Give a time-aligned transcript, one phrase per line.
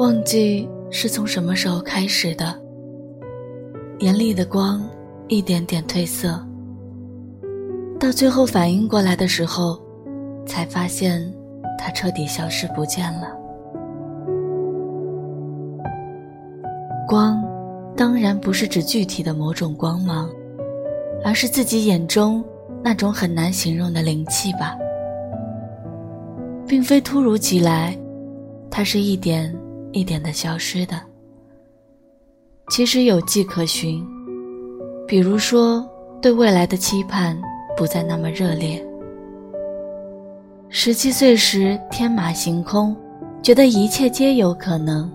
[0.00, 2.58] 忘记是从什么时候开始的，
[3.98, 4.82] 眼里的光
[5.28, 6.42] 一点点褪色，
[7.98, 9.78] 到最后反应过来的时候，
[10.46, 11.20] 才发现
[11.76, 13.28] 它彻底消失不见了。
[17.06, 17.44] 光，
[17.94, 20.30] 当然不是指具体的某种光芒，
[21.22, 22.42] 而是自己眼中
[22.82, 24.74] 那种很难形容的灵气吧，
[26.66, 27.94] 并非突如其来，
[28.70, 29.54] 它是一点。
[29.92, 31.00] 一点的消失的，
[32.70, 34.06] 其实有迹可循。
[35.06, 35.84] 比如说，
[36.22, 37.36] 对未来的期盼
[37.76, 38.84] 不再那么热烈。
[40.68, 42.94] 十七岁时天马行空，
[43.42, 45.10] 觉得一切皆有可能，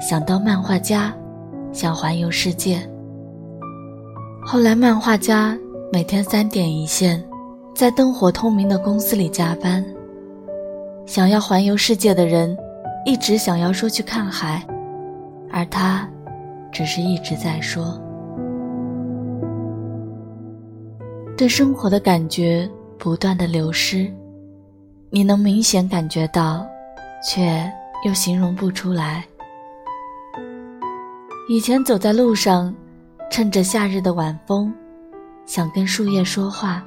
[0.00, 1.14] 想当漫画家，
[1.70, 2.80] 想环游世界。
[4.42, 5.58] 后来，漫画家
[5.92, 7.22] 每天三点一线，
[7.74, 9.84] 在灯火通明的公司里加班。
[11.04, 12.56] 想要环游世界的人。
[13.04, 14.62] 一直想要说去看海，
[15.50, 16.08] 而他
[16.70, 18.00] 只是一直在说。
[21.36, 24.12] 对生活的感觉不断的流失，
[25.08, 26.66] 你能明显感觉到，
[27.26, 27.70] 却
[28.04, 29.24] 又形容不出来。
[31.48, 32.72] 以前走在路上，
[33.30, 34.72] 趁着夏日的晚风，
[35.46, 36.84] 想跟树叶说话。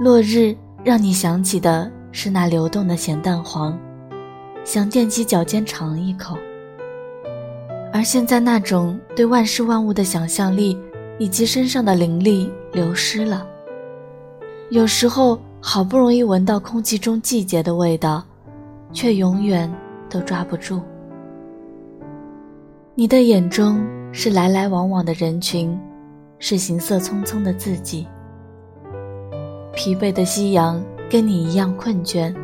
[0.00, 3.76] 落日让你想起的是那流动的咸蛋黄。
[4.66, 6.36] 想踮起脚尖尝一口，
[7.92, 10.76] 而现在那种对万事万物的想象力
[11.20, 13.46] 以及身上的灵力流失了。
[14.70, 18.24] 有时候好不容易闻到空气中季节的味道，
[18.92, 19.72] 却永远
[20.10, 20.82] 都抓不住。
[22.96, 25.78] 你的眼中是来来往往的人群，
[26.40, 28.04] 是行色匆匆的自己。
[29.72, 32.34] 疲惫的夕阳跟你一样困倦，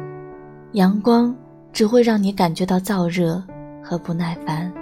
[0.74, 1.34] 阳光。
[1.72, 3.42] 只会让你感觉到燥热
[3.82, 4.72] 和不耐烦。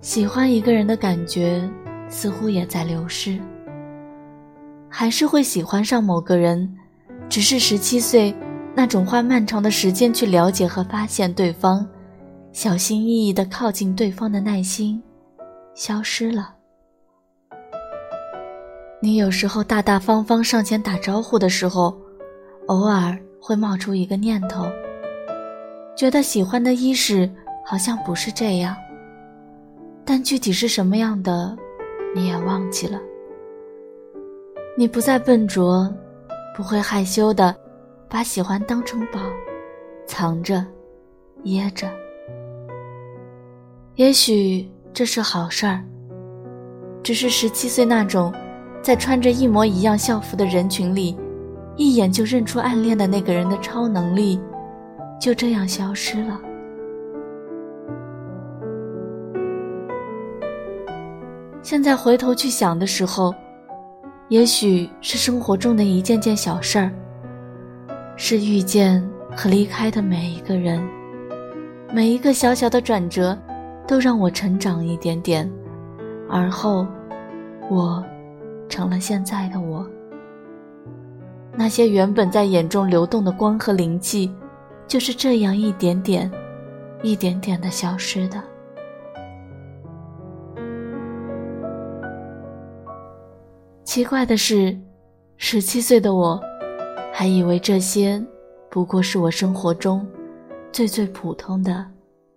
[0.00, 1.62] 喜欢一个人的感觉
[2.08, 3.38] 似乎也在流失。
[4.88, 6.76] 还是会喜欢上某个人，
[7.28, 8.34] 只是十七岁
[8.74, 11.86] 那种花漫长的时间去了解和发现对方，
[12.52, 15.02] 小心翼翼的靠近对方的耐心，
[15.74, 16.61] 消失了。
[19.04, 21.92] 你有时候大大方方上前打招呼的时候，
[22.68, 24.64] 偶尔会冒出一个念头，
[25.96, 27.28] 觉得喜欢的伊始
[27.66, 28.76] 好像不是这样，
[30.04, 31.56] 但具体是什么样的，
[32.14, 33.00] 你也忘记了。
[34.78, 35.92] 你不再笨拙，
[36.56, 37.52] 不会害羞的
[38.08, 39.18] 把喜欢当成宝，
[40.06, 40.64] 藏着，
[41.42, 41.90] 掖着。
[43.96, 45.82] 也许这是好事儿，
[47.02, 48.32] 只是十七岁那种。
[48.82, 51.16] 在穿着一模一样校服的人群里，
[51.76, 54.40] 一眼就认出暗恋的那个人的超能力，
[55.20, 56.40] 就这样消失了。
[61.62, 63.32] 现在回头去想的时候，
[64.28, 66.90] 也许是生活中的一件件小事儿，
[68.16, 69.00] 是遇见
[69.36, 70.82] 和离开的每一个人，
[71.94, 73.38] 每一个小小的转折，
[73.86, 75.48] 都让我成长一点点，
[76.28, 76.84] 而后，
[77.70, 78.04] 我。
[78.72, 79.86] 成了现在的我。
[81.54, 84.34] 那些原本在眼中流动的光和灵气，
[84.88, 86.32] 就是这样一点点、
[87.02, 88.42] 一点点的消失的。
[93.84, 94.74] 奇怪的是，
[95.36, 96.40] 十七岁的我，
[97.12, 98.24] 还以为这些
[98.70, 100.06] 不过是我生活中
[100.72, 101.84] 最最普通的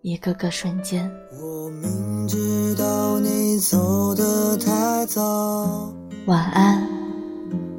[0.01, 1.09] 一个个瞬间。
[1.31, 5.93] 我明知道你走得太早。
[6.25, 6.81] 晚安，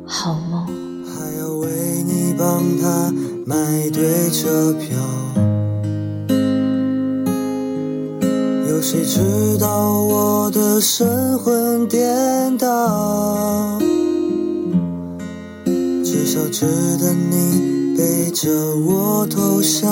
[0.07, 0.65] 好梦。
[1.05, 1.69] 还要为
[2.05, 3.13] 你帮他
[3.45, 3.57] 买
[3.91, 4.97] 对车票，
[8.69, 13.81] 有谁知道我的神魂颠倒？
[16.05, 16.67] 至少值
[16.99, 19.89] 得你背着我偷笑。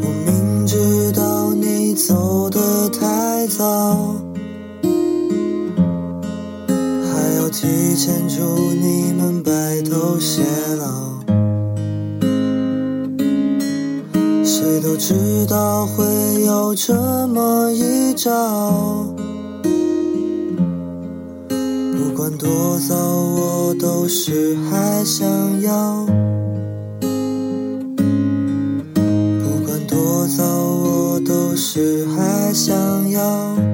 [0.00, 4.14] 我明知道你走得太早。
[8.04, 10.42] 前祝你们白头偕
[10.76, 11.22] 老，
[14.44, 16.04] 谁都知道会
[16.44, 16.92] 有这
[17.28, 19.06] 么一朝。
[21.48, 25.24] 不管多早，我都是还想
[25.60, 26.04] 要。
[29.38, 32.74] 不管多早，我都是还想
[33.08, 33.71] 要。